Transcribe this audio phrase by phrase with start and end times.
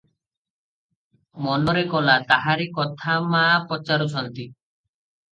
[1.47, 4.47] ମନରେ କଲା, ତାହାରି କଥା ମା ପଚାରୁଛନ୍ତି।